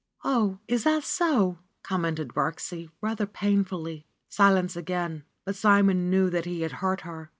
"Oh, 0.23 0.57
is 0.67 0.83
that 0.85 1.03
so?" 1.03 1.59
commented 1.83 2.29
Birksie 2.33 2.89
rather 3.01 3.27
painfully. 3.27 4.07
Silence 4.29 4.75
again, 4.75 5.25
hut 5.45 5.55
Simon 5.55 6.09
knew 6.09 6.31
that 6.31 6.45
he 6.45 6.61
had 6.61 6.71
hurt 6.81 7.01
her. 7.01 7.29